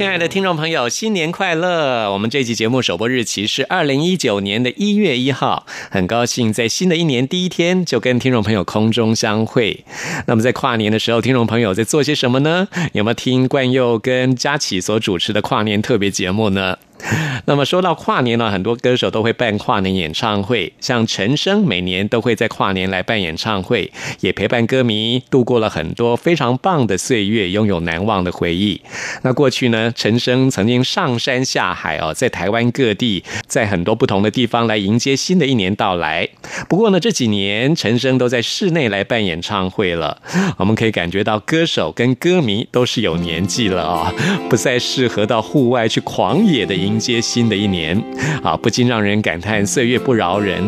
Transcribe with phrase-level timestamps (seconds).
[0.00, 2.10] 亲爱的听众朋友，新年快乐！
[2.10, 9.84] 我们这期节目首播日期是二零一九年的一月一号，很高兴在新的一年第一天就跟听众朋友空中相会。
[10.26, 12.66] 那么在跨年的时候，听众朋友在做些什么呢？
[12.94, 16.78] 有没有听冠佑跟佳琪所主持的跨年特别节目呢？
[17.46, 28.80] 那么说到跨年呢，很多歌手都会办跨年演唱会，像陈升每年都会在跨年来办演唱会，也陪伴歌迷度过了很多非常棒的岁月，拥有难忘的回忆。
[29.22, 36.28] 那过去呢，陈升曾经上山下海哦，在台湾各地，在很多不同的地方来迎接新的一年到来。
[36.68, 40.20] 不过呢，这几年陈升都在室内来办演唱会了，
[40.58, 44.12] 我们可以感觉到歌手跟歌迷都是有年纪了啊，
[44.48, 47.96] 不再适合到户外去狂野的迎接新的一年，
[48.42, 50.60] 啊，不禁让人感叹岁月不饶人。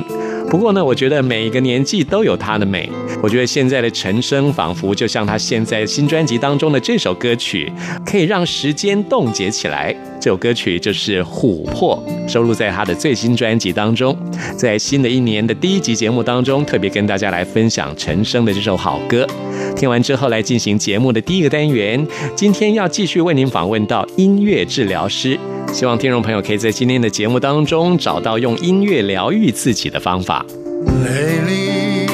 [0.53, 2.86] 不过呢，我觉得每一个年纪都有它的美。
[3.22, 7.72] 我觉得现在的陈升仿佛就像他现在新专辑当中的这首歌曲，
[8.05, 9.97] 可以让时间冻结起来。
[10.20, 11.98] 这首歌曲就是《琥珀》，
[12.31, 14.14] 收录在他的最新专辑当中。
[14.55, 19.27] 在新的一年的第一集节目当中，特别跟大家来分享陈升的这首好歌。
[19.75, 22.06] 听完之后，来进行节目的第一个单元。
[22.37, 25.39] 今天要继续为您访问到音乐治疗师。
[25.72, 30.41] 希望听众朋友可以在今天的节目当中找到用音乐疗愈自己的方法。
[30.87, 32.06] 累里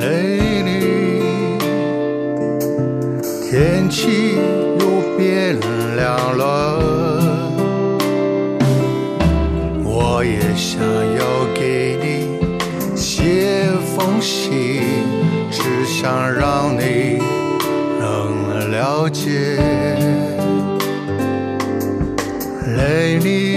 [0.00, 0.70] 累里
[3.42, 4.36] 天气
[4.80, 5.58] 又变
[5.96, 6.44] 凉了
[9.84, 10.82] 我也想
[11.16, 14.82] 要给你写封信
[15.50, 17.18] 只想让你
[17.98, 19.58] 能了解。
[22.76, 23.53] 累里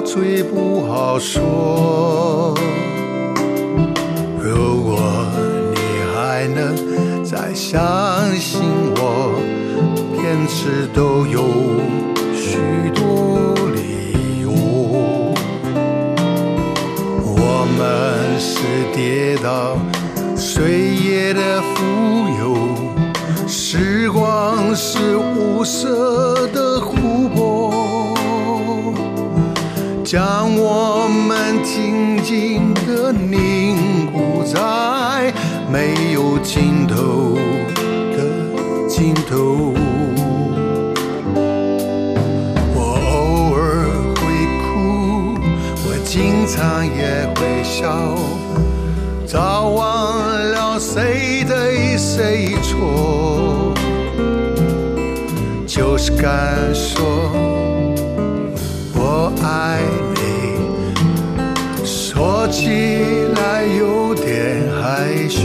[0.00, 2.54] 最不好说。
[4.38, 4.98] 如果
[5.74, 5.78] 你
[6.14, 6.74] 还能
[7.24, 7.78] 再相
[8.36, 8.60] 信
[8.96, 9.34] 我，
[10.16, 11.42] 偏执都有
[12.34, 12.58] 许
[12.94, 15.34] 多礼物。
[17.24, 18.58] 我们是
[18.94, 19.76] 跌倒。
[20.36, 21.84] 岁月的浮
[22.40, 22.56] 游，
[23.46, 26.09] 时光是无色
[56.20, 56.28] 敢
[56.74, 57.30] 说
[58.94, 59.80] 我爱
[60.14, 60.20] 你，
[61.82, 62.68] 说起
[63.36, 65.40] 来有点害羞。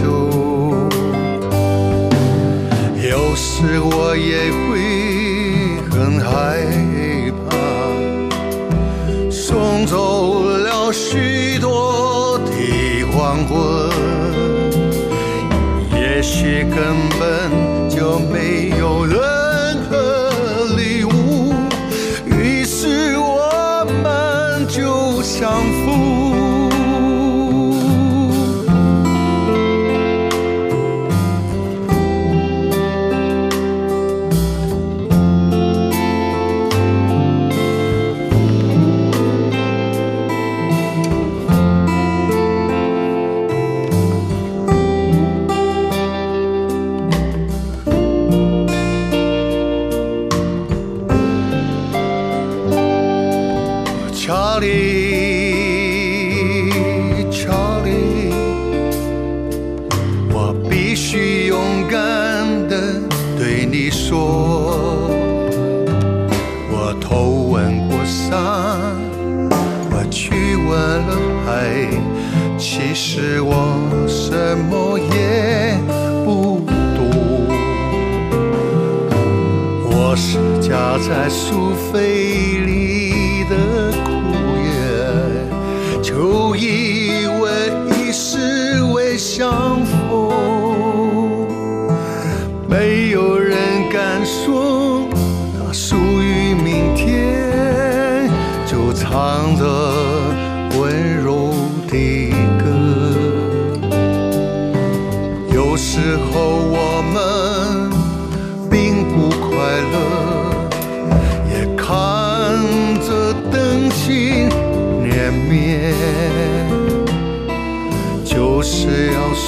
[3.02, 6.28] 有时我也会很害
[7.47, 7.56] 怕，
[9.31, 12.52] 送走了许多的
[13.14, 13.56] 黄昏，
[15.97, 16.75] 也许根
[25.25, 25.50] 相
[25.84, 26.55] 负。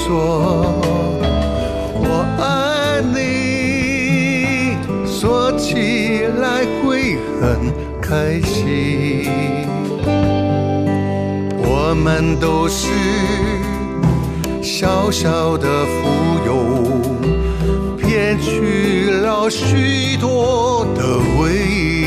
[0.08, 0.64] 说
[2.00, 7.44] 我爱你，说起来会很
[8.02, 9.28] 开心。
[11.60, 12.88] 我们都是
[14.64, 16.56] 小小的蜉蝣，
[17.98, 22.07] 骗取了许多的回忆，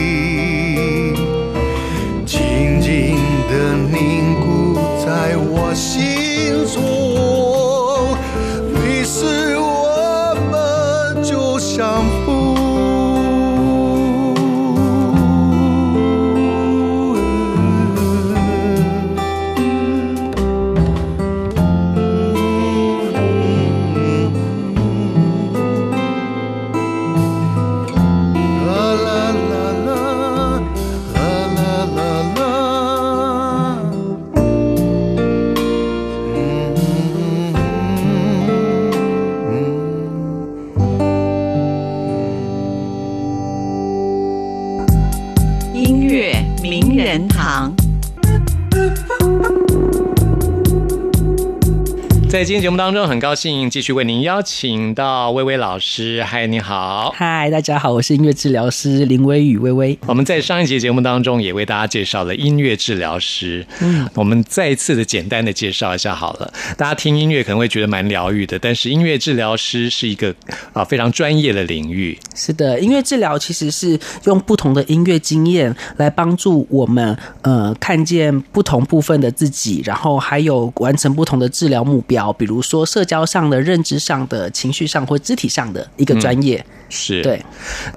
[52.31, 56.23] 在今天节目当中，很高兴继续为您邀请到薇薇老师。
[56.23, 57.13] 嗨，你好。
[57.17, 59.99] 嗨，大家好，我是音乐治疗师林微雨薇薇。
[60.07, 63.67] 我们在上一节节目当中也为大家介绍了音乐治疗师。
[63.81, 66.53] 嗯，我们再一次的简单的介绍一下好了。
[66.77, 70.33] 大家听音乐可能会觉得蛮疗愈的，但是音乐治疗师是一个
[70.73, 72.17] 啊非常专业的领域。
[72.37, 86.65] 是的，音乐治疗其实是用不同的音乐经验来帮助我们，呃，看见不同部分的自己，然后还有完成不同的治疗目标，比如说社交上的、认知上的、情绪上或肢体上的一个专业。
[86.91, 87.41] 是对，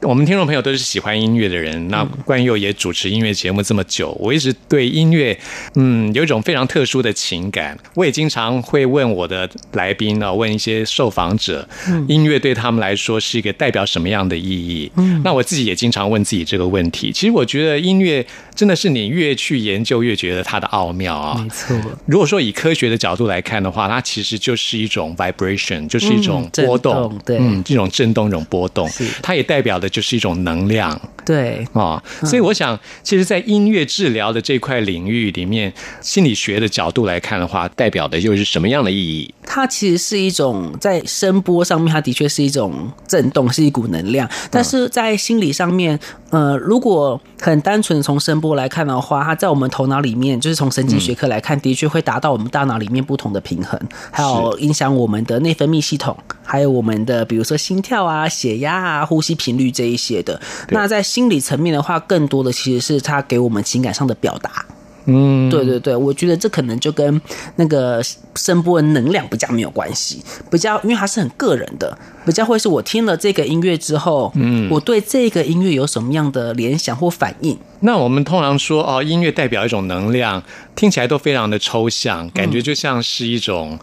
[0.04, 1.88] 我们听众朋友都是喜欢音乐的人。
[1.90, 5.38] 那关佑也主持音乐节目这么久，我一直对音乐，
[5.76, 7.78] 嗯，有一种非常特殊的情感。
[7.96, 11.68] 我也经常会问我的来宾呢，问一些受访者，
[12.08, 14.92] 音乐对他们来说是一个代表什么样的意义？
[14.98, 17.12] 嗯，那我自己也经常问自己这个问题。
[17.12, 21.42] 其实我觉得音乐真的是你越去研究，越觉得它的奥妙啊。
[21.42, 21.76] 没错，
[22.06, 32.02] 如果说以科学的角度来看的话，它其实就是一种 vibration，就是一种嗯波动对嗯，这种震动，一种波动是，它也代表的就是一种能量对，啊。
[32.24, 39.34] 所以我想，其实，在音乐治疗的这块领域里面，心理学的角度来看的话，代表的又是什么样的意义？
[39.46, 44.30] 它其实是一种在声波上面，它的确是一种震动，是一股能量。
[44.50, 46.00] 但是在心理上面，
[46.30, 53.80] 呃，如果很单纯从声波来看的话，它在我们头脑里面，就是从神经学科来看，的确会达到我们大脑里面不同的平衡，
[54.12, 60.40] 还有影响我们的内分泌系统，还有我们的比如说心跳啊、血压啊、呼吸频率这一些的。
[60.70, 64.66] 那在心理层面的话，更多的其实是他给我们情感上的表达。
[65.06, 67.22] 嗯，对对对，我觉得这可能就跟
[67.56, 68.02] 那个
[68.36, 77.58] 声波的能量比较没有关系，比较因为它是很个人的，比较会是我听了这个音乐之后，嗯，我对这个音乐有什么样的联想或反应？
[77.82, 80.42] 那我们通常说哦，音乐代表一种能量，
[80.76, 83.78] 听起来都非常的抽象，感觉就像是一种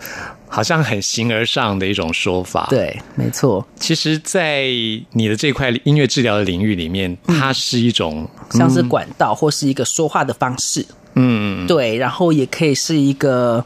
[0.49, 4.65] 好像很形而上的一种说法。，对，没错，其实，在
[5.13, 13.63] 你的这块音乐治疗的领域里面，它是一种像是管道或是一个说话的方式，嗯，对，然后也可以是一个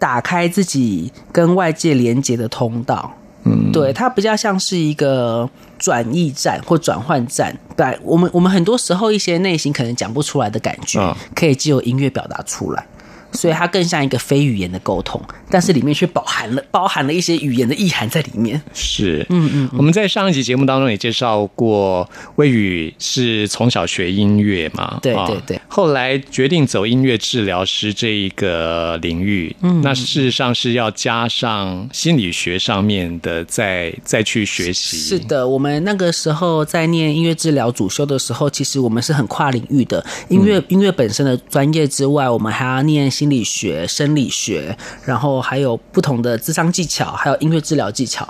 [0.00, 3.14] 打开自己跟外界连接的通道。
[3.44, 7.56] 嗯，对，它比较像是一个转译站或转换站。
[7.76, 12.86] 对，我们我们很多时候一些内心可能讲不出来的感觉，嗯可以借由音乐表达出来。
[13.32, 15.20] 所以它更像一个非语言的沟通，
[15.50, 18.60] 但是里面却包含了包含了一些语言的意涵在里面。
[18.72, 25.40] 是，嗯嗯，我们在上一集节目当中也介绍过，魏宇是从小学音乐嘛，啊对对。
[25.46, 40.04] 对后来决定走音乐治疗师这一个领域，嗯，那事实上是要加上心理学上面的再再去学习，是的，我们那个时候在念音乐治疗主修的时候，其实我们是很跨领域的。
[40.28, 48.26] 音乐、音乐本身的专业之外，我们还要念心理学、生理学，然后还有不同的智商技巧，还有音乐治疗技巧。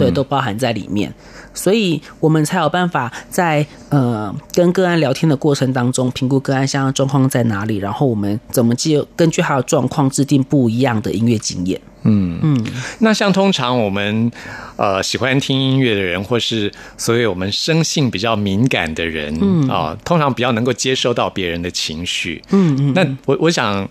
[0.00, 1.14] 对，都包含在里面。
[1.54, 3.00] 所以我们才有办法
[3.30, 11.80] 在呃跟个案聊天的过程当中，评估个案现在状况在哪里，然后我们怎么就根据他的状况制定不一样的音乐经验。
[12.02, 12.66] 嗯嗯，
[12.98, 14.28] 那像通常我们
[14.76, 22.42] 呃喜欢听音乐的人，或是所以我们生性比较敏感的人，嗯啊，通常比较能够接收到别人的情绪。
[22.50, 23.88] 嗯嗯，那我我想。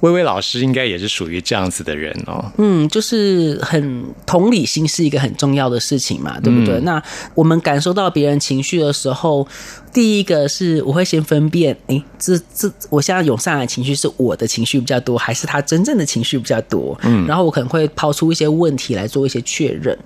[0.00, 2.44] 微微老师应该也是属于这样子的人哦。
[2.58, 6.78] 嗯，就是很同理心是一个很重要的事情嘛，对不对？
[6.80, 7.02] 那
[7.34, 9.46] 我们感受到别人情绪的时候，
[9.92, 16.96] 第一个是我会先分辨，哎，这这我现在涌上来情绪是我的情绪比较多，还是他真正的情绪比较多？
[17.02, 19.98] 嗯，然后我可能会抛出一些问题来做一些确认，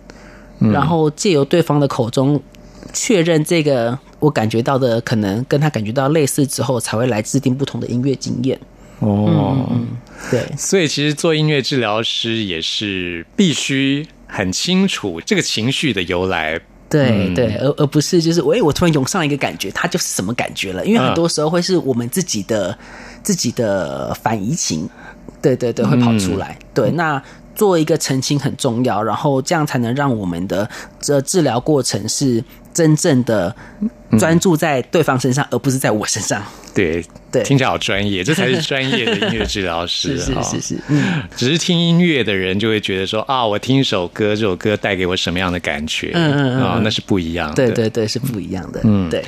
[0.73, 2.41] 然后借由对方的口中
[2.95, 8.59] 确认这个我感觉到的可能跟他感觉到类似之后，才会来制定不同的音乐经验。
[9.03, 9.69] 哦，
[10.31, 20.87] 对，所以其实做音乐治疗师也是必须很清楚这个情绪的由来，对对，而而不是就是哎，我突然涌上一个感觉，它就是什么感觉了？
[20.87, 22.79] 因为很多时候会是我们自己的
[23.23, 24.89] 自己的反移情，
[25.41, 26.57] 对对对，会跑出来。
[26.73, 27.21] 对，那
[27.55, 30.69] 做一个澄清很重要，然后这样才能让我们的
[31.01, 32.43] 这治疗过程是
[32.73, 33.55] 真正的
[34.19, 36.43] 专注在对方身上，而不是在我身上。
[36.75, 37.05] 对。
[37.33, 40.19] 对，听起来好专业，这才是专业的音乐治疗师。
[40.21, 46.11] 是是是是，嗯，只是听音乐的人就会觉得说啊，我听一首歌，这首歌带给我什么样的感觉？
[46.13, 47.55] 嗯嗯嗯，啊，那是不一样的。
[47.55, 48.83] 对对对，是不一样的。
[48.85, 49.25] 嗯，对。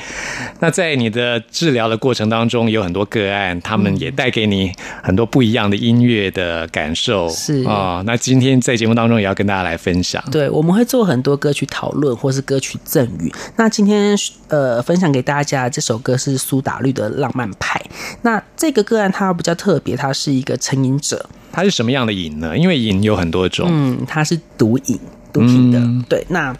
[0.60, 4.70] 那在你的治疗的过程当中，有很多个案，他们也带给你
[5.02, 7.26] 很多不一样的音乐的感受。
[7.30, 10.22] 是啊，那今天在节目当中也要跟大家来分享。
[10.30, 13.32] 对，我们会做很多歌曲讨论，或是歌曲赠予。
[13.56, 14.16] 那今天
[14.48, 17.80] 呃，分享给大家这首歌是苏打绿的《浪漫派》。
[18.22, 21.28] 那这个个案它比较特别，它是一个成瘾者。
[21.52, 22.56] 它是什么样的瘾呢？
[22.56, 23.68] 因为瘾有很多种。
[23.70, 24.98] 嗯，它是毒瘾，
[25.32, 25.80] 毒品的。
[26.08, 26.54] 对，那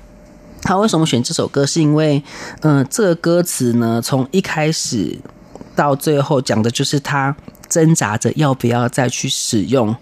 [0.63, 1.67] 他为什么选这首歌？
[1.67, 2.23] 是因为，
[2.61, 5.19] 嗯，这个歌词呢，从一开始
[5.75, 7.35] 到最后讲的就是他
[7.69, 9.95] 挣扎着要不要再去使用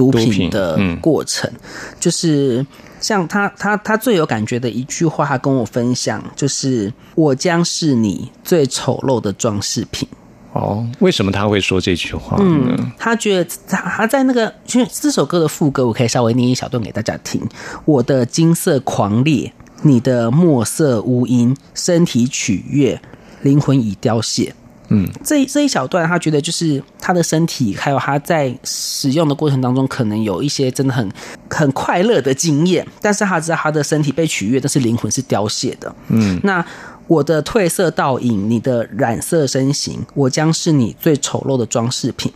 [0.00, 1.50] 毒品的过程。
[1.98, 2.64] 就是
[3.00, 10.08] 像他，他，他最有感觉的一句话，他跟我分享，就是“我将是你最丑陋的装饰品。”
[10.52, 12.76] 哦，为什么他会说这句话呢？
[12.98, 17.40] 他觉得他他在那个，因为这首歌的副歌，我可以稍微念一小段给大家听。
[17.84, 19.52] 我的金色狂烈，
[19.82, 23.00] 你的墨色无音，身体取悦，
[23.42, 24.52] 灵魂已凋谢。
[24.90, 31.10] 嗯，这这一小段，他觉得就是他的身体，还有他在使用的过程当中，可能有一些真的很
[31.48, 35.94] 很快乐的经验，但是他知道他的身体被取悦，但是灵魂是凋谢的。
[36.08, 36.64] 嗯，那。
[37.06, 42.32] 我的褪色倒影，你的染色身形，我将是你最丑陋的装饰品。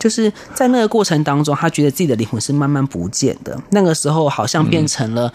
[0.00, 3.56] 就是在那个过程当中，他觉得自己的灵魂是慢慢不见的。
[3.70, 5.32] 那个时候，好像变成了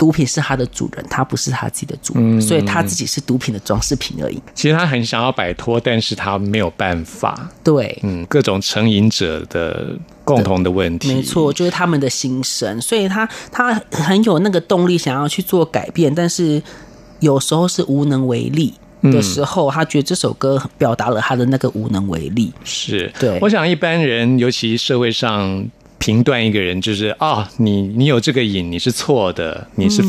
[0.00, 4.40] 毒品是他的主人，他不是他自己的主人，所以他自己是毒品的装饰品而已。
[4.54, 7.50] 其实他很想要摆脱，但是他没有办法。
[7.62, 12.80] 对，嗯，各种成瘾者的共同的问题，没错，就是他们的心声。
[12.80, 16.62] 所以他他很有那个动力，想要去做改变，但是。
[17.20, 22.50] 有时候是无能为力的时候，他觉得这首歌表达了他的那个无能为力。
[22.64, 25.62] 是对，我想一般人，尤其社会上
[26.00, 30.02] 评断一个人，就是啊，你你有这个瘾，你是错的，你是，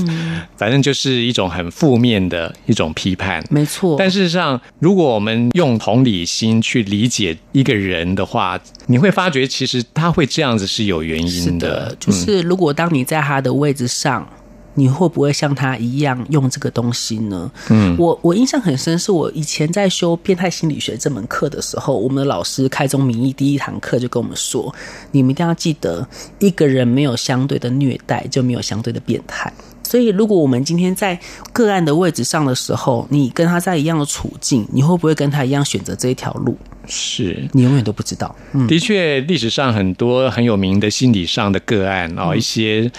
[0.57, 3.43] 反正就是一种很负面的一种批判。
[3.51, 3.97] 没错。
[3.99, 11.95] 但事实上，如果我们用同理心去理解一个人的话，你会发觉其实他会这样子是有原因的。
[11.99, 14.27] 就是如果当你在他的位置上。
[14.75, 17.51] 你会不会像他一样用这个东西呢？
[17.69, 24.73] 嗯，我我印象很深，是我以前在修变态心理学这门课的时候，我们的老师开宗明义第一堂课就跟我们说：
[25.11, 26.07] 你们一定要记得，
[26.39, 29.51] 一个人没有相对的虐待，就没有相对的变态。
[29.83, 31.19] 所以，如果我们今天在
[31.51, 36.55] 个案的位置上的时候，你跟他在一样的处境，你会不会跟他一样选择这一条路？
[36.87, 38.33] 是你永远都不知道。
[38.53, 42.89] 嗯的确，历史上很多很有名的心理上的个案哦，一些。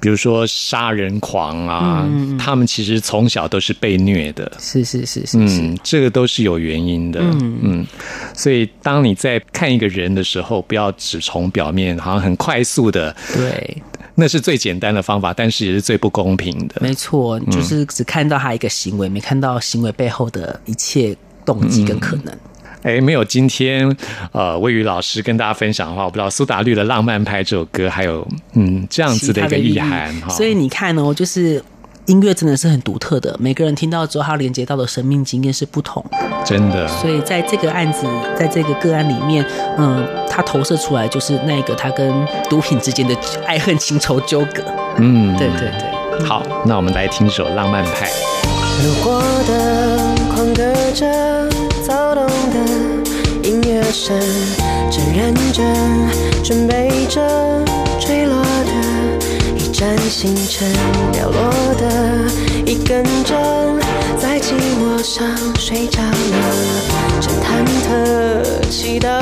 [0.00, 7.58] 比如说杀人狂啊，他们其实从小都是被虐的，是是是是，嗯，这个都是有原因的，嗯。
[7.62, 7.86] 嗯，
[8.34, 13.82] 所以当你在看一个人的时候，不要只从表面，好像很快速的，对，
[14.14, 21.14] 那是最简单的方法，但是也是最不公平的，没错，就是只看到他一个行为，没看到行为背后的一切
[21.44, 22.34] 动机跟可能。
[22.82, 23.94] 哎，没有今天
[24.32, 30.28] 呃，魏宇老师跟大家分享的话，我不知道苏打绿的《浪漫派》这首歌还有嗯这样子的一个意涵哈。
[30.30, 31.62] 所以你看哦，就是
[32.06, 36.04] 音乐真的是很独特的，每个人听到之后，他连接到的生命经验是不同，
[36.44, 36.88] 真的。
[36.88, 38.06] 所以在这个案子，
[38.36, 39.44] 在这个个案里面，
[39.76, 42.12] 嗯，他投射出来就是那个他跟
[42.48, 43.14] 毒品之间的
[43.46, 44.64] 爱恨情仇纠葛。
[44.96, 46.26] 嗯，对对对。
[46.26, 48.06] 好，那我们来听首《浪漫派》。
[48.84, 51.39] 路过的，狂歌着，躁
[52.20, 54.18] 动的音乐声，
[54.90, 55.64] 正认真
[56.42, 57.20] 准备着
[57.98, 58.72] 坠落的
[59.56, 60.70] 一盏星辰，
[61.12, 62.30] 掉落的
[62.66, 63.38] 一根针，
[64.18, 65.26] 在寂寞上
[65.58, 66.10] 睡着了，
[67.20, 67.88] 正忐忑
[68.68, 69.19] 祈祷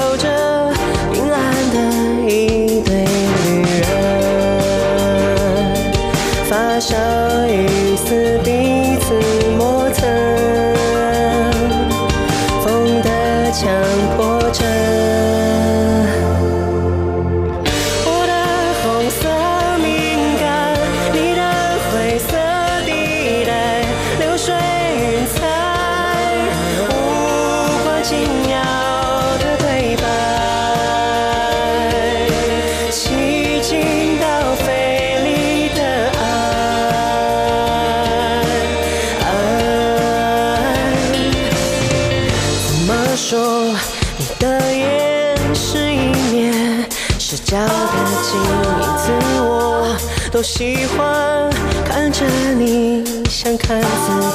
[50.38, 51.50] 都喜欢
[51.85, 52.25] 看着
[52.57, 53.87] 你，像看自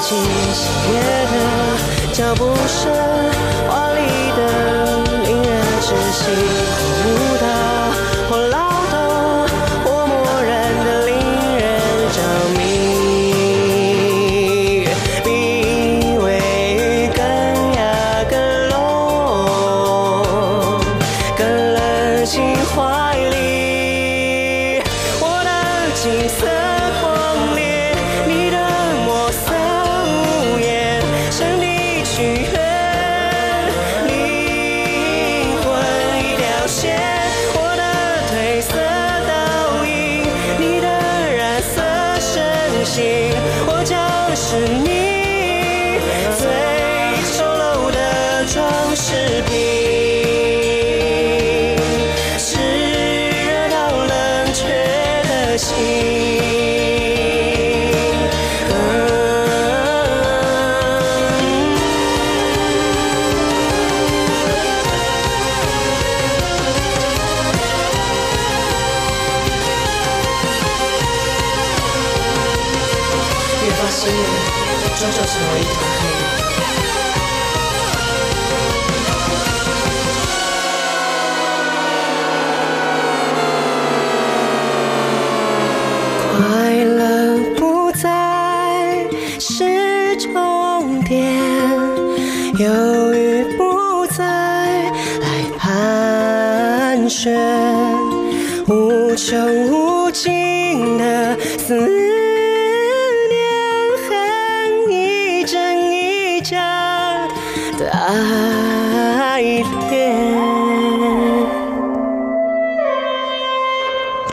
[0.02, 0.16] 己。
[0.54, 1.00] 喜悦
[1.32, 1.38] 的
[2.12, 2.92] 脚步声，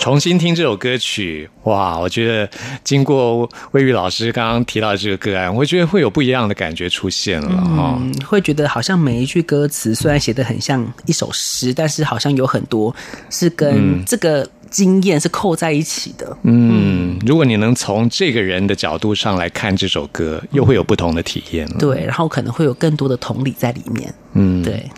[0.00, 1.98] 重新听这首歌曲，哇！
[1.98, 2.48] 我觉得
[2.82, 12.94] 经过魏玉老师刚刚提到的这个个案，我觉得会有不一样的感觉出现了哈、嗯，会觉得好像每一句歌词虽然写的很像一首诗，但是好像有很多
[13.28, 16.37] 是跟这个经验是扣在一起的。
[16.44, 21.76] 嗯，如果你能从这个人的角度上来看这首歌，又会有不同的体验了。
[21.78, 24.14] 对，然后可能会有更多的同理在里面。
[24.35, 24.88] 嗯，对，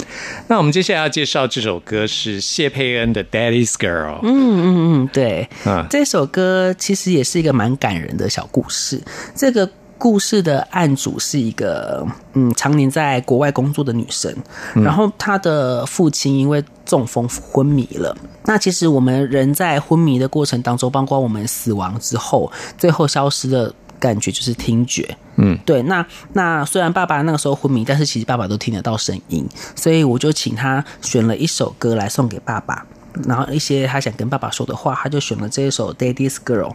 [0.48, 4.18] 那我们接下来要介绍这首歌是谢佩恩的《Daddy's Girl》。
[4.22, 9.00] 嗯，对，啊这首歌其实也是一个蛮感人的小故事。
[9.34, 9.66] 这个
[10.02, 14.34] 故事的案主是一个嗯，常年在国外工作的女生，
[14.74, 18.12] 然后她的父亲因为中风昏迷了。
[18.46, 25.16] 那其实我们人在昏迷的过程当中，包括我们死亡之后，最后消失的感觉就是听觉。
[25.36, 32.84] 嗯，对，那那虽然爸爸那个时候昏迷，但是其实爸爸都听得到声音，所以我就请他选了一首歌来送给爸爸。
[33.28, 36.70] 然后一些他想跟爸爸说的话，他就选了这一首《Daddy's Girl》。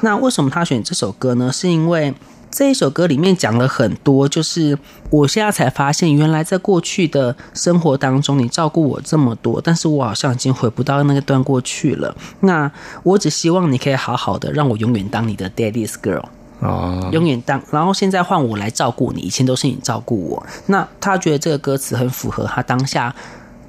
[0.00, 1.52] 那为什么他选这首歌呢？
[1.52, 2.14] 是因为
[2.50, 4.76] 这一首歌里面讲了很多，就是
[5.08, 12.14] 我现在才发现，原来在过去的生活当中，你照顾我这么多，但是我好像已经回不到那个段过去了。
[12.40, 12.70] 那
[13.04, 16.24] 我只希望你可以好好的，让我永远当你的 Daddy's Girl。
[16.58, 20.46] 哦，永远当，然后现在换我来照顾你，以前都是你照顾我。
[20.66, 23.14] 那他觉得这个歌词很符合他当下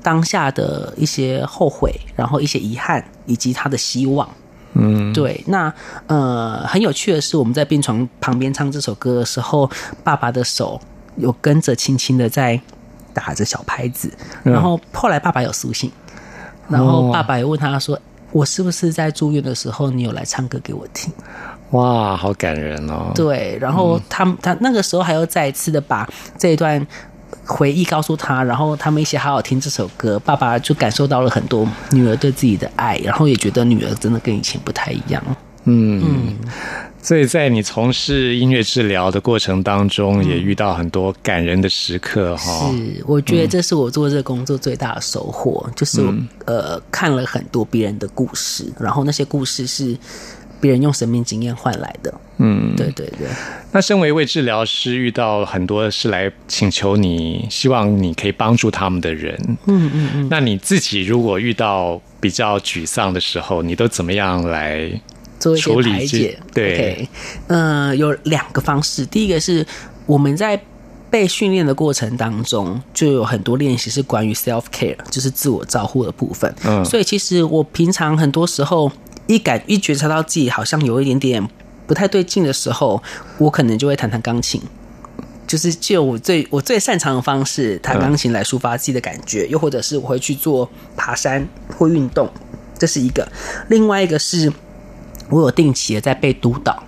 [0.04, 4.28] 当下的一些后悔，然后一些遗憾，以及他的希望。
[4.74, 5.74] 嗯，对，那
[6.08, 9.70] 呃，很有趣的是，我们在病床旁边唱这首歌的时候，
[10.04, 10.80] 爸爸的手
[11.18, 12.60] 有跟着轻轻的在
[13.14, 14.12] 打着小拍子，
[14.44, 15.92] 嗯然后后来爸爸有苏醒，
[16.70, 18.00] 然后爸爸也问他说
[18.32, 21.12] ：“我是不是在住院的时候，你有来唱歌给我听？”
[21.72, 23.12] 哇，好感人哦。
[23.16, 26.86] 对，然后他们他那个时候还要再一次的把这一段
[27.46, 35.24] 回忆告诉他，然后他们一起好好听这首歌，爸爸就感受到了很多女儿对自己的爱，然后也觉得女儿真的跟以前不太一样。
[35.66, 36.36] 嗯，
[37.04, 42.72] 所以在你从事音乐治疗的过程当中，也遇到很多感人的时刻哈。
[42.72, 46.12] 是，我觉得这是我做这个工作最大的收获，就是我、
[46.46, 49.96] 呃看了很多别人的故事，然后那些故事是
[50.62, 52.14] 别人用生命经验换来的。
[52.38, 53.28] 嗯，对对对，
[53.74, 59.38] 那身为一位治疗师，遇到很多是来请求你，希望你可以帮助他们的人。
[59.66, 60.28] 嗯嗯嗯。
[60.32, 64.90] 那你自己如果遇到比较沮丧的时候，你都怎么样来？
[65.40, 66.40] 做一些处理解。
[66.54, 67.10] 对
[67.48, 69.04] 呃，有两个方式。
[69.08, 69.66] 第一个是
[70.06, 70.56] 我们在
[71.12, 76.52] 被训练的过程当中，就有很多练习是关于 self care，就是自我照护的部分。
[76.64, 78.90] 嗯所以其实我平常很多时候
[79.28, 81.48] 一感一觉察到自己好像有一点点
[81.86, 83.04] 不太对劲的时候，
[83.38, 84.60] 我可能就会弹弹钢琴。
[85.46, 91.46] 就是借我最我最擅长的方式，弹钢琴来抒发自己的感觉，又或者是我会去做爬山
[91.78, 92.32] 或运动，
[92.80, 93.28] 这是一个。
[93.68, 94.50] 另外一个是
[95.30, 96.82] 我有定期的在被督导，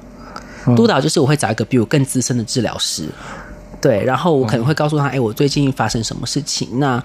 [0.77, 3.09] 督导就是我会找一个比我更资深的治疗师，
[3.83, 7.03] 对，然后我可能会告诉他，哎、我最近发生什么事情，那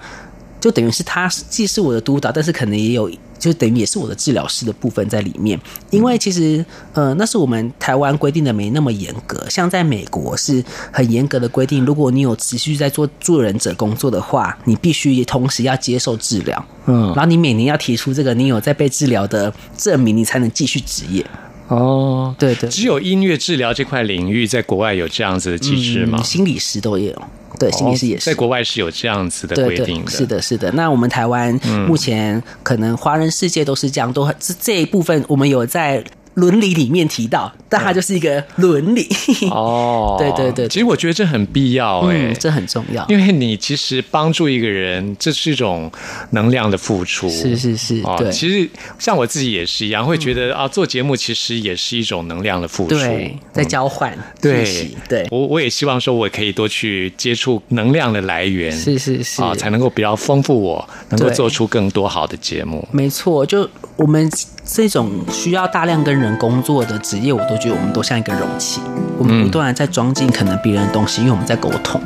[0.59, 3.11] 就等于是他既是我的督导，但是可能也有。
[3.39, 5.57] 就等于也是我的治疗师的部分在里面，
[5.91, 10.61] 因为其实呃，那是我们台湾规定的没那么严格，像在美国是
[10.91, 21.25] 很严格的规定，如果你有持续在做助人者工作的话，你必须同时要接受治疗，嗯然后你每年要提出这个你有在被治疗的证明，你才能继续职业。
[21.69, 26.19] 哦，对对，只有音乐治疗这块领域在国外有这样子的机制吗？
[26.21, 27.13] 嗯心理师都有，
[27.57, 28.29] 对，心理师也是。
[28.29, 30.71] 哦在国外是有这样子的规定的，是的，是的。
[30.73, 36.03] 那我们台湾目前可能华人世界都是这样，都很这这一部分我们有在
[36.39, 39.07] 伦理里面提到，但它就是一个伦理。
[39.51, 43.05] 哦， 对对对其实我觉得这很必要哎、嗯，这很重要。
[43.09, 45.91] 因为你其实帮助一个人，这是一种
[46.31, 47.29] 能量的付出。
[47.29, 52.95] 是是是哦，对其实像我自己也是一样，会觉得、啊，做节目其实也是一种能量的付出。
[52.95, 62.87] 对，在交换对对，我我也希望说，我可以多去接触能量的来源，是是是啊，才能够比较丰富我，能够做出更多好的节目。
[62.91, 64.31] 没错，就我们
[64.63, 68.79] 这种需要大量跟人工作的职业，我都觉得我们都像一个容器，
[69.17, 71.99] 我们不断的在装进可能别人的东西，因为我们在沟通。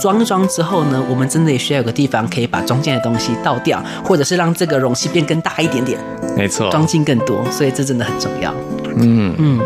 [0.00, 5.98] 装一装之后呢，我们真的也需要有个地方可以把装进的东西倒掉，或者是让这个容器变更大一点点，
[6.36, 8.54] 没错，装进更多，所以这真的很重要。
[8.96, 9.60] 嗯嗯，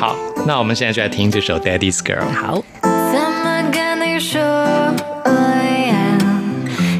[0.00, 2.16] 好，那我们现在就来听这首《Daddy's Girl》。
[2.32, 6.18] 好，怎么跟你说呀？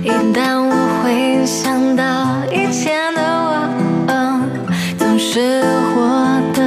[0.05, 3.06] 一旦我会想到以前
[5.37, 6.63] 是我的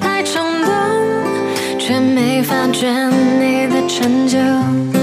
[0.00, 2.90] 太冲动，却没发觉
[3.38, 4.93] 你的成就。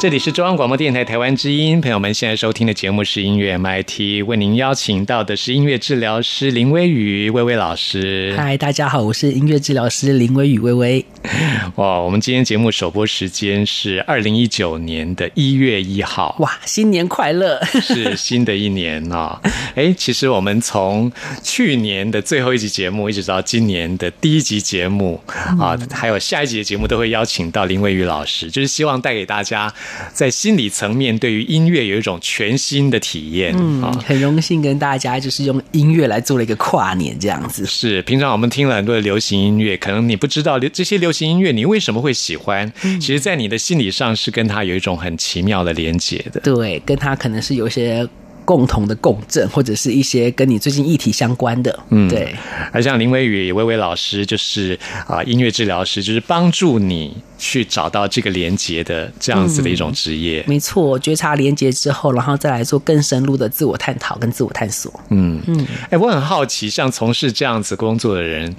[0.00, 8.32] 这里是中央广播电台台湾之音，朋友们现在收听的节目是音乐 MIT，为您邀请到的是音乐治疗师林微雨微微老师。
[8.36, 11.04] 嗨，大家好，我是音乐治疗师林微雨微微。
[11.74, 17.60] 哇，我们今天节目首播时间是二零一九年的一月一号，哇，新年快乐！
[17.82, 19.40] 是新的一年啊、
[19.74, 21.10] 哎，其实我们从
[21.42, 25.20] 去年的最后一集节目，一直到今年的第一集节目
[25.58, 29.74] 啊，还有下一集的节目，都会邀请到林微雨老师，就是希望带给大家
[30.12, 33.82] 在心理层面对于音乐有一种全新的体验嗯。
[34.04, 37.64] 很荣幸跟大家就是用音乐来做了一个跨年这样子。
[37.66, 46.40] 是，平常我们听了很多的流行音乐，可能你不知道流这些流行音乐你为什么会喜欢，其实，在你的心理上是跟它有一种很奇妙的连接的。
[46.40, 48.06] 对，跟它可能是有一些
[48.44, 51.78] 共同的共振，或者是一些跟你最近议题相关的。
[51.90, 52.34] 嗯，对，
[52.72, 60.44] 而像林微雨微微老师，就是啊、音乐治疗师，就是帮助你去找到这个连接的这样子的一种职业。
[60.46, 64.92] 没错，觉察连接之后，然后再来做更深入的自我探讨跟自我探索。
[65.10, 68.54] 嗯嗯，哎、我很好奇，像从事这样子工作的人，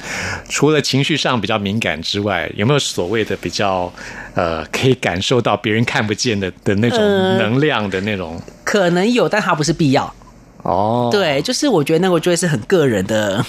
[0.47, 3.91] 除了情绪上比较敏感之外，有没有所谓的比较
[4.33, 8.41] 呃，可以感受到别人看不见的的那种呃能量的那种？
[8.63, 10.13] 可能有，但它不是必要。
[10.63, 13.43] 哦，对，就是我觉得那个就会是很个人的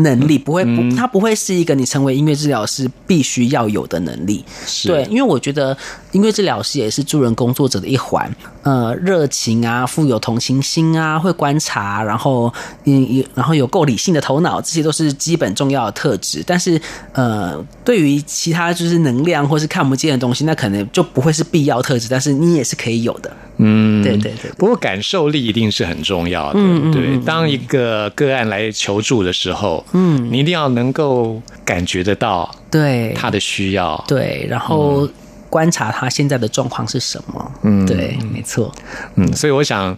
[0.00, 4.44] 能力，不会不，它不会是一个你成为音乐治疗师必须要有的能力。
[4.66, 5.76] 是对，因为我觉得
[6.12, 8.30] 音乐治疗师也是助人工作者的一环。
[8.62, 12.52] 呃，热情啊，富有同情心啊，会观察，然后
[12.84, 16.42] 嗯，也然后有够理性的头脑，这些都是基本重要的特质。
[16.46, 16.78] 但是
[17.12, 23.34] 呃，对于其他就是能量或是看不见的东西，那可能就不会是必要特质，但是你也是可以有的。
[23.62, 27.18] 嗯，对对对不过感受力一定是很重要的，嗯对。
[27.24, 35.08] 当一个个案来求助的时候，嗯，你一定要能够感觉得到对，他的需要，对，然后
[35.48, 37.52] 观察他现在的状况是什么。
[37.62, 38.72] 嗯，对，没错。
[39.16, 39.96] 嗯，所以我想，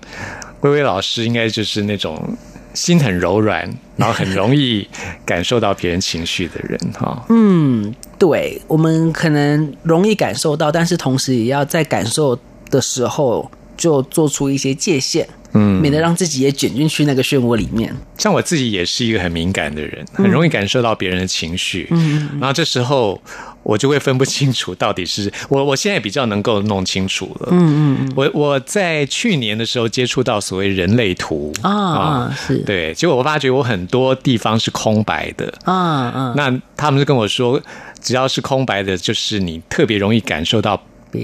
[0.62, 2.36] 微微老师应该就是那种
[2.72, 4.88] 心很柔软，然后很容易
[5.26, 7.24] 感受到别人情绪的人哈。
[7.28, 12.38] 嗯，对，我们可能容易感受到，但是同时也要在感受
[12.70, 17.94] 的时候就做出一些界限，嗯，免得让自己也卷进去那个漩涡里面。
[18.18, 23.20] 像我自己也是一个很敏感的人，很容易感受到别人的情绪，嗯，然后这时候
[23.62, 32.58] 我就会分不清楚到底是我，我现在比较能够弄清楚了，嗯嗯，我我在去年的时候接触到所谓人类图啊啊是。
[32.58, 37.60] 对，结果我发觉我很多地方是空白的，啊啊，那他们就跟我说，
[38.00, 40.80] 只要是空白的，就是你特别容易感受到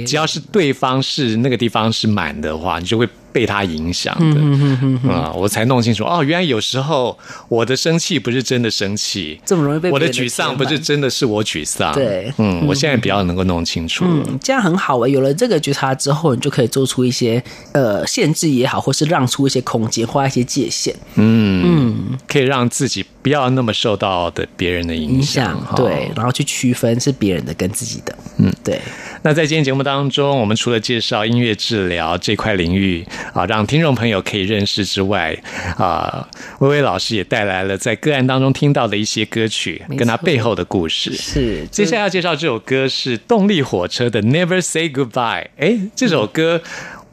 [0.07, 5.12] 只要是对方是那个地方是满的话，你就会被他影响嗯的。
[5.12, 11.93] 啊、我才弄清楚哦，原来有时候我的生气不是真的生气，这么容易被我的沮丧不是真的是我沮丧。
[11.95, 12.33] 对。
[12.38, 14.05] 嗯，我现在比较能够弄清楚。
[14.05, 14.25] 了。
[14.29, 22.19] 嗯，这样很好诶、有了这个觉察之后，你就可以做出一些呃限制也好，或是让出一些空间，画一些界限，嗯。
[22.27, 28.17] 可以让自己不要那么受到的别人的影影响对，然后去区分是别人的跟自己的。
[28.38, 28.81] 嗯，对。
[29.23, 35.37] 那在今天节目当中，我们除了介绍音乐治疗这块领域啊，让听众朋友可以认识之外，
[35.76, 36.28] 啊，
[36.61, 41.12] 薇薇老师也带来了在个案当中听到的一些歌曲，跟它背后的故事。
[41.14, 45.11] 是，接下来要介绍这首歌是动力火车的《Never Say Goodbye》。
[45.59, 46.62] 哎，这首歌。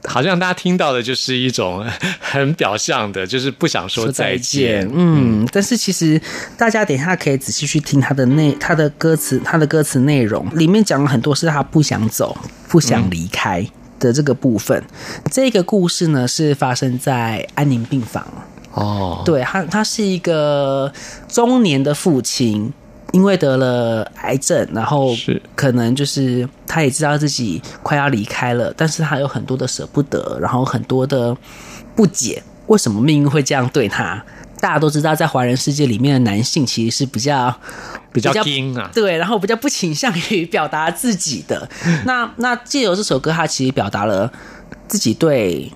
[0.08, 1.84] 好像大家听到的就是一种
[2.22, 4.88] 很表象的，就是不想说再见。
[4.94, 6.22] 嗯，但是其实
[6.56, 12.38] 大家等一下可以仔细去听他的内他的歌词，他的歌词内容里面讲了很多是他不想走、
[12.68, 13.66] 不想离开
[14.00, 14.84] 的这个部分。
[15.32, 18.26] 这个故事呢是发生在安宁病房，
[18.74, 20.92] 哦，对他，他是一个
[21.28, 22.72] 中年的父亲，
[23.12, 31.36] 因为得了癌症，然后是可能就是他也知道自己快要离开了，但是他有很多的舍不得，然后很多的
[31.96, 34.24] 不解，为什么命运会这样对他？
[34.60, 37.54] 大家都知道，在华人世界里面的男性其实是比较
[38.12, 38.90] 比较硬啊。
[38.94, 41.70] 对，然后比较不倾向于表达自己的。
[42.06, 44.32] 那那借由这首歌，他其实表达了
[44.88, 45.72] 自己对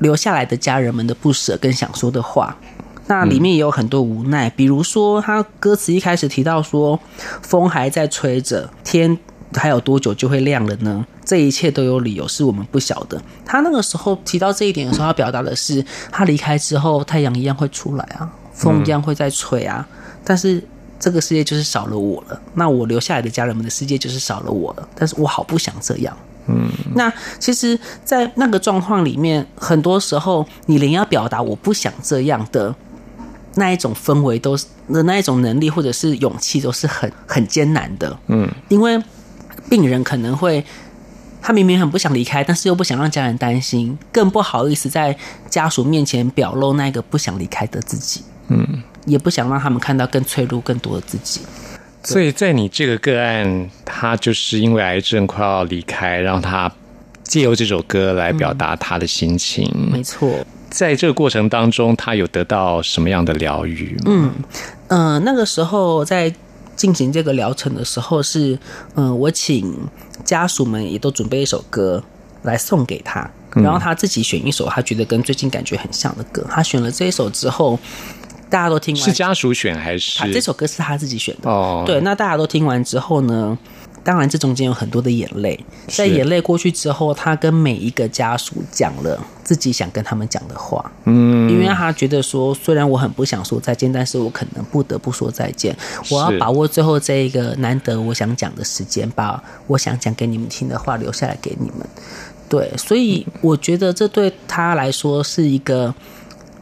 [0.00, 2.56] 留下来的家人们的不舍跟想说的话。
[3.06, 7.00] 那里面也有很多无奈，比如说他歌词一开始提到说，
[7.40, 9.18] 风还在吹着，天
[9.54, 11.04] 还有多久就会亮了呢？
[11.24, 13.20] 这一切都有理由，是我们不晓得。
[13.44, 19.86] 他那个时候提到这一点的时候，他表达的是，他离开之后，太阳一样会出来啊，风一样会在吹啊，
[20.24, 20.62] 但是
[20.98, 22.40] 这个世界就是少了我了。
[22.54, 26.16] 那我留下来的家人们的世界就是少了我了，但是我好不想这样。
[26.46, 32.74] 嗯，那其实，在那个状况里面，很多时候你连要表达我不想这样的
[33.54, 38.18] 那一种氛围，都是的那一种能力或者是勇气，都是很很艰难的。
[38.28, 38.98] 嗯，因为
[39.68, 40.64] 病人可能会
[41.40, 45.16] 他明明很不想离开，但是又不想让家人担心，更不好意思在
[45.48, 51.40] 家属面前表露那个不想离开的自己，嗯，也不想让他们看到更脆弱、更多的自己。
[52.02, 56.70] 所以在你这个个案，他就是因为癌症快要离开，让他
[57.22, 59.70] 借由这首歌来表达他的心情。
[59.92, 63.96] 没错，在这个过程当中，他有得到什么样的疗愈？
[64.06, 64.30] 嗯，
[64.88, 66.32] 嗯、那个时候在
[66.78, 68.58] 进行这个疗程的时候是，
[68.94, 69.74] 嗯、我请
[70.24, 72.02] 家属们也都准备一首歌
[72.44, 76.46] 来送给他，然后他自己选一首他觉得跟最近感觉很像的歌。
[76.48, 77.78] 他选了这一首之后，
[78.48, 81.50] 大家都听完，是家属选还是他这首歌是他自己选的。
[81.50, 81.82] 哦？
[81.84, 83.58] 对，那大家都听完之后呢，
[84.08, 90.90] 当然这中间有很多的眼泪，在眼泪过去之后，他跟每一个家属讲了自己想跟他们讲的话。
[91.04, 95.76] 嗯，因为他觉得说，虽然我很不想说再见，但是我可能不得不说再见。
[96.08, 101.86] 我要把握最后这一个难得我想讲的时间，把我想讲给你们听的话留下来给你们。
[102.48, 105.94] 对，所以我觉得这对他来说是一个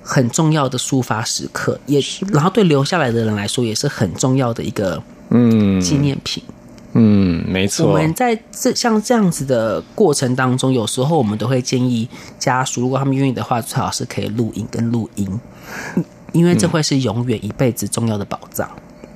[0.03, 6.43] 很重要的抒发时刻，也然后对留下来的人来说也是很重要的一个嗯纪念品。
[6.49, 6.55] 嗯，
[7.01, 15.41] 没错我，们在这像这样子的过程当中，有时候我们都会建议家属，如果他们愿意的话，最好是可以录影跟录音，
[16.33, 18.69] 因为这会是永远一辈子重要的宝藏。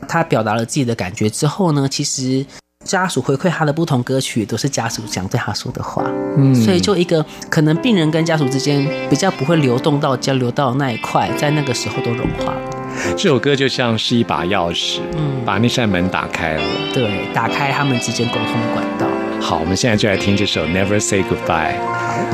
[0.09, 2.45] 他表达了自己的感觉之后呢，其实
[2.85, 6.03] 家属回馈他的不同歌曲，都是家属想对他说的话。
[6.37, 12.80] 嗯，所以就一个可能病人跟家属之间比较不会流动到交流到那一块，在那个时候都融化了。
[13.17, 16.63] 这首歌就像是一把钥匙，嗯，把那扇门打开了。
[16.93, 19.07] 对，打开他们之间沟通的管道。
[19.41, 21.75] 好，我们现在就来听这首《Never Say Goodbye》。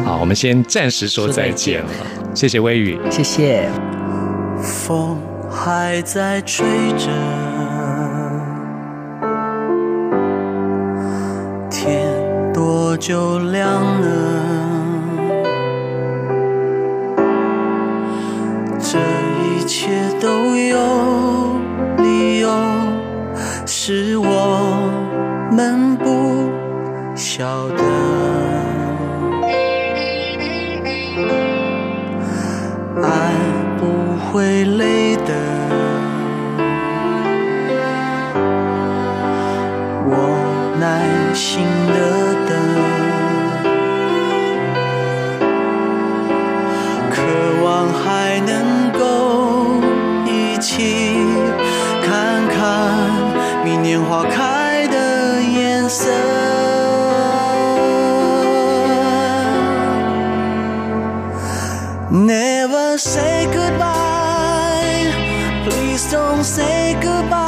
[0.04, 1.88] 好，我们先暂时说再见了，
[2.34, 2.98] 谢谢微雨。
[3.10, 3.68] 谢谢。
[4.62, 5.18] 风
[5.50, 6.66] 还在吹
[6.96, 7.08] 着，
[11.70, 12.02] 天
[12.52, 14.45] 多久亮了？
[19.66, 19.88] 一切
[20.20, 21.58] 都有
[21.98, 22.48] 理由，
[23.66, 24.88] 是我
[25.50, 26.48] 们不
[27.16, 28.15] 晓得。
[62.10, 65.12] Never say goodbye.
[65.68, 67.46] Please don't say goodbye.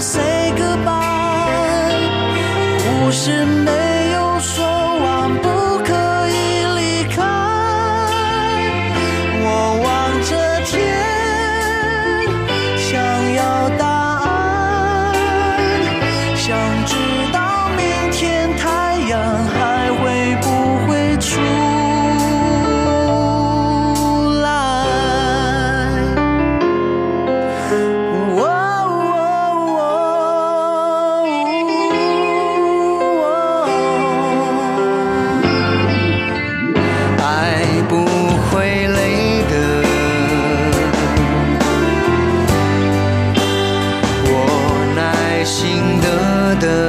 [0.00, 0.27] Say
[45.68, 46.87] 应得的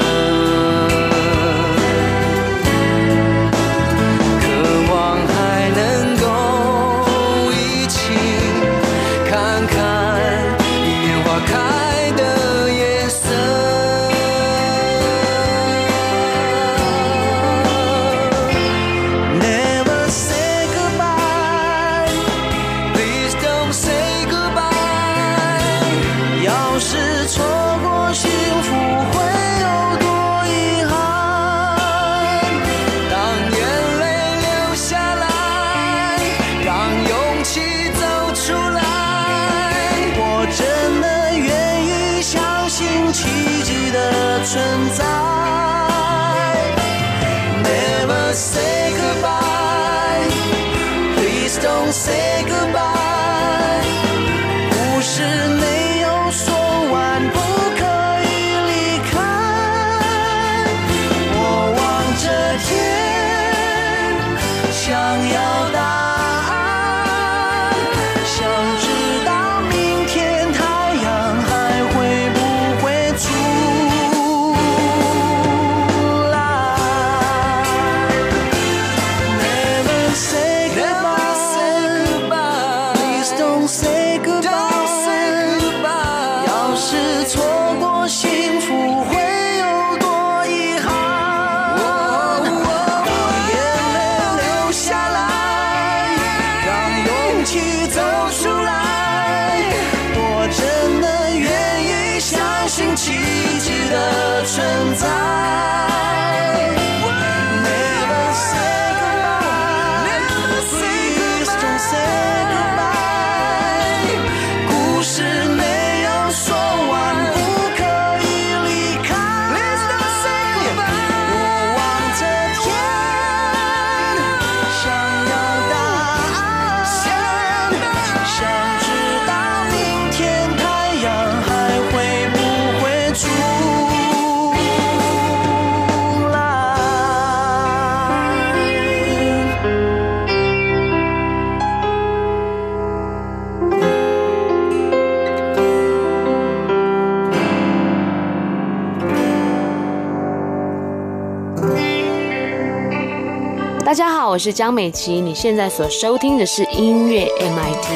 [154.40, 157.88] 是江美琪，你现在所收听的是音乐 MIT。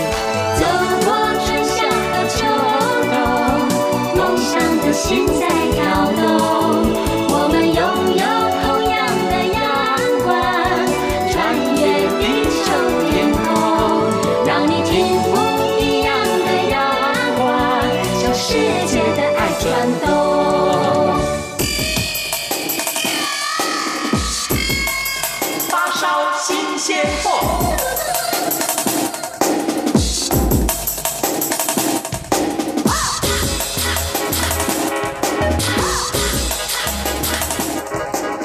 [0.59, 0.65] 走
[1.05, 1.15] 过
[1.45, 2.45] 春夏和秋
[3.09, 5.47] 冬，梦想的心在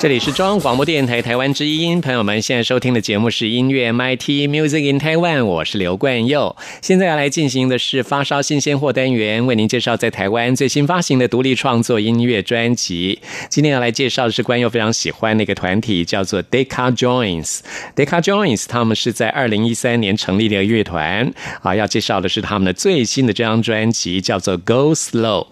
[0.01, 6.55] 这里是中央广播电台台湾之音，朋友们现在收听的节目是音乐 MIT Music in Taiwan，我是刘冠佑。
[6.81, 13.19] 现在要来进行的是发烧新鲜货单元，为您介绍在台湾最新发行的独立创作音乐专辑。
[13.51, 17.59] 今天要来介绍的是冠佑非常喜欢的一个团体，叫做 Deca Joins。
[17.97, 21.33] Deca Joins 他们是在二零一三年成立的乐团
[21.63, 25.49] 啊，要介绍的是他们的最新的这张专辑，叫做 Go Slow。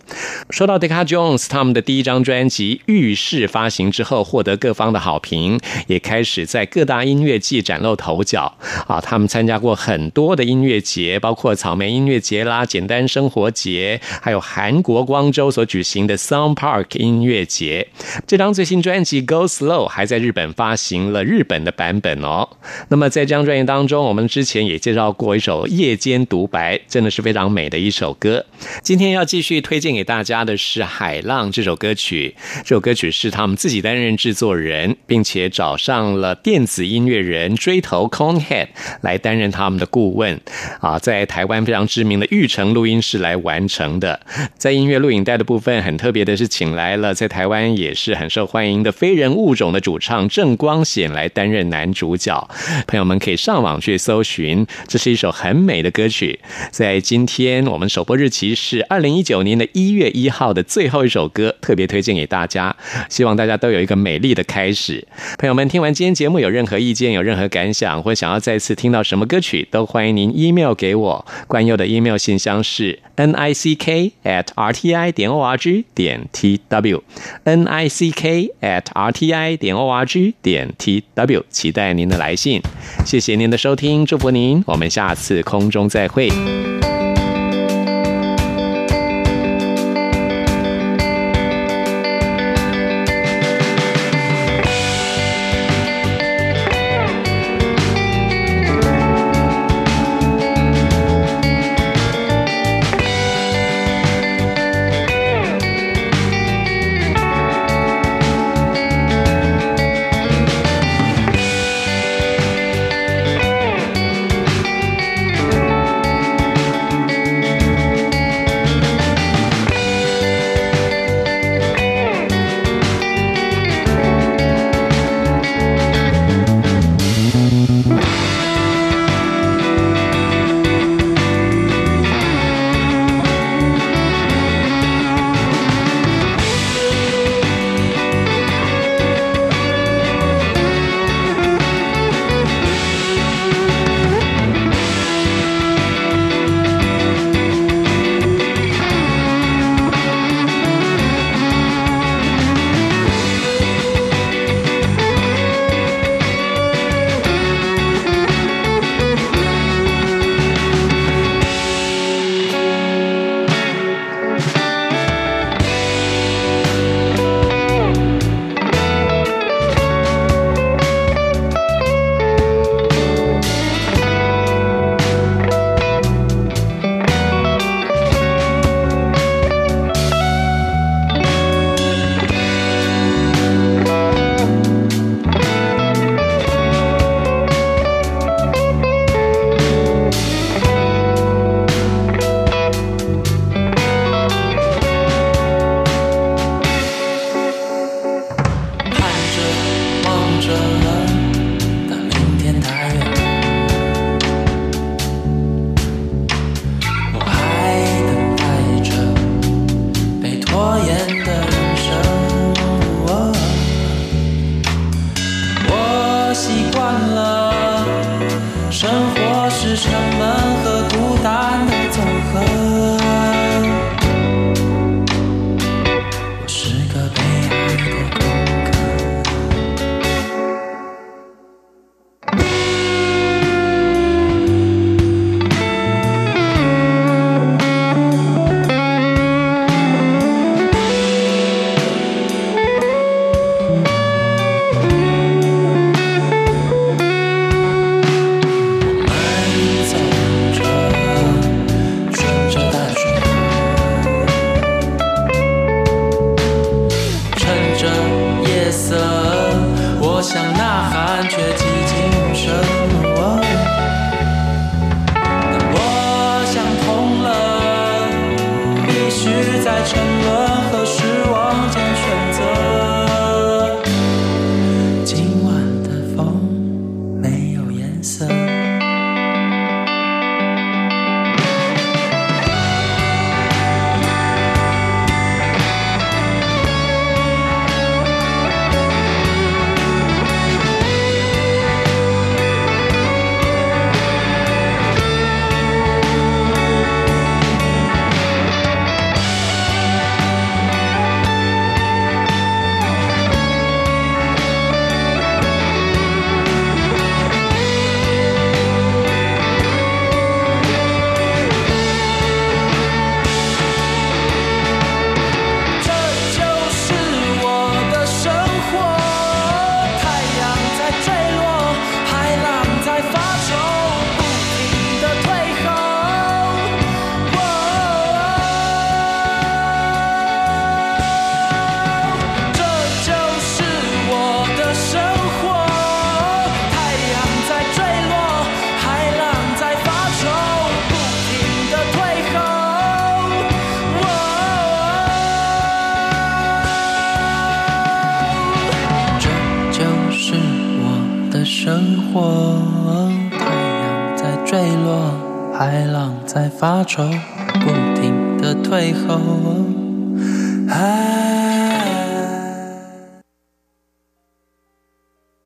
[0.50, 8.54] 说到 Deca Jones，他们的第一张专辑《浴室》发行之后，获得各方的好评，也开始在各大音乐季崭露头角
[8.86, 9.00] 啊。
[9.00, 17.88] 他们参加过很多的音乐节，包括草莓音乐节啦、简单生活节，还有韩国光州所举行的 Sound Park 音乐节。
[18.26, 22.46] 这张最新专辑《Go Slow》还在日本发行了日本的版本哦。
[22.88, 28.44] 那么在这张专辑当中，我们之前也介绍过一首《夜间独白》，真的是非常美的一首歌。
[28.82, 32.34] 今天要继续推荐给大家的是《海浪》这首歌曲。
[32.64, 38.66] 这首歌曲是他们自己担任制作人，并且找上了电子音乐人追头 Conehead
[39.02, 40.40] 来担任他们的顾问
[40.80, 44.18] 啊，在台湾非常知名的玉成录音室来完成的。
[44.58, 52.50] 在音乐录影带的部分，很特别的是，请来了在台湾也是很受欢迎的非人物种的主唱郑光显来担任男主角。
[52.88, 56.40] 朋友们可以上网去搜寻，这是一首很美的歌曲。
[56.72, 62.74] 在今天我们首播日期是二零一九年的一月一号的最后一首歌，特别推荐给大家，
[63.08, 65.06] 希望大家都有一个美美丽的开始。
[65.38, 71.26] 朋友们听完今天节目有任何意见、有任何感想，或想要再次听到什么歌曲，都欢迎您 email 给我。
[71.46, 76.26] 关佑的 email 信箱是 n i c k at r t i 点 o r g 点
[76.32, 77.02] t w
[77.44, 82.62] n i c k at r t i 点 o r g 点 t w，期待您的来信。
[83.04, 86.30] 谢谢您的收听，祝福您，我们下次空中再会。